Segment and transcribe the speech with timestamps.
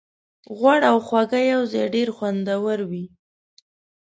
[0.57, 3.05] غوړ او خوږه یوځای ډېر خوندور وي.